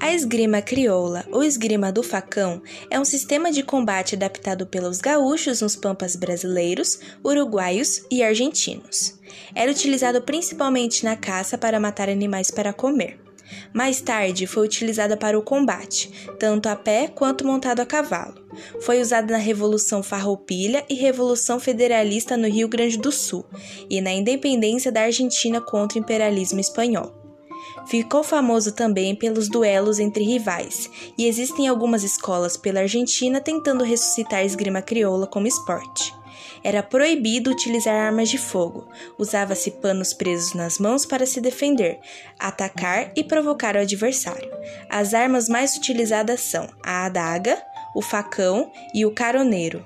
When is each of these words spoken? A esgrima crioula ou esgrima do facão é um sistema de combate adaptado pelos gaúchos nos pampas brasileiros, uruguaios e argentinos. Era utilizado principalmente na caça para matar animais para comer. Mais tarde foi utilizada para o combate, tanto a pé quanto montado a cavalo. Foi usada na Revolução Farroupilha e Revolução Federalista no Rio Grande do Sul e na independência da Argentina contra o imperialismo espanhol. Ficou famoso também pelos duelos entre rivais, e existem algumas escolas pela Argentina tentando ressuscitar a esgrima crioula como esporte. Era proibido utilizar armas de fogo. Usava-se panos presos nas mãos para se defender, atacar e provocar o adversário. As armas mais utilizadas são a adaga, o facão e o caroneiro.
A 0.00 0.14
esgrima 0.14 0.62
crioula 0.62 1.26
ou 1.32 1.42
esgrima 1.42 1.90
do 1.90 2.04
facão 2.04 2.62
é 2.88 3.00
um 3.00 3.04
sistema 3.04 3.50
de 3.50 3.64
combate 3.64 4.14
adaptado 4.14 4.64
pelos 4.64 5.00
gaúchos 5.00 5.60
nos 5.60 5.74
pampas 5.74 6.14
brasileiros, 6.14 7.00
uruguaios 7.24 8.02
e 8.08 8.22
argentinos. 8.22 9.18
Era 9.52 9.70
utilizado 9.70 10.22
principalmente 10.22 11.04
na 11.04 11.16
caça 11.16 11.58
para 11.58 11.80
matar 11.80 12.08
animais 12.08 12.48
para 12.48 12.72
comer. 12.72 13.18
Mais 13.74 14.00
tarde 14.00 14.46
foi 14.46 14.64
utilizada 14.64 15.16
para 15.16 15.38
o 15.38 15.42
combate, 15.42 16.28
tanto 16.38 16.68
a 16.68 16.76
pé 16.76 17.08
quanto 17.08 17.44
montado 17.44 17.80
a 17.80 17.86
cavalo. 17.86 18.40
Foi 18.80 19.00
usada 19.00 19.32
na 19.32 19.38
Revolução 19.38 20.02
Farroupilha 20.02 20.84
e 20.88 20.94
Revolução 20.94 21.58
Federalista 21.58 22.36
no 22.36 22.48
Rio 22.48 22.68
Grande 22.68 22.98
do 22.98 23.10
Sul 23.10 23.44
e 23.90 24.00
na 24.00 24.12
independência 24.12 24.92
da 24.92 25.02
Argentina 25.02 25.60
contra 25.60 25.98
o 25.98 26.02
imperialismo 26.02 26.60
espanhol. 26.60 27.17
Ficou 27.86 28.22
famoso 28.22 28.72
também 28.72 29.14
pelos 29.14 29.48
duelos 29.48 29.98
entre 29.98 30.24
rivais, 30.24 30.90
e 31.16 31.26
existem 31.26 31.68
algumas 31.68 32.02
escolas 32.02 32.56
pela 32.56 32.80
Argentina 32.80 33.40
tentando 33.40 33.84
ressuscitar 33.84 34.40
a 34.40 34.44
esgrima 34.44 34.82
crioula 34.82 35.26
como 35.26 35.46
esporte. 35.46 36.14
Era 36.62 36.82
proibido 36.82 37.50
utilizar 37.50 37.94
armas 37.94 38.28
de 38.28 38.38
fogo. 38.38 38.88
Usava-se 39.16 39.70
panos 39.70 40.12
presos 40.12 40.54
nas 40.54 40.78
mãos 40.78 41.06
para 41.06 41.26
se 41.26 41.40
defender, 41.40 42.00
atacar 42.38 43.12
e 43.16 43.22
provocar 43.22 43.76
o 43.76 43.80
adversário. 43.80 44.50
As 44.88 45.14
armas 45.14 45.48
mais 45.48 45.76
utilizadas 45.76 46.40
são 46.40 46.68
a 46.82 47.06
adaga, 47.06 47.60
o 47.94 48.02
facão 48.02 48.72
e 48.94 49.06
o 49.06 49.10
caroneiro. 49.12 49.84